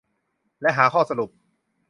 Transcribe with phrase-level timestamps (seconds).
[0.61, 1.29] และหาข้อสรุป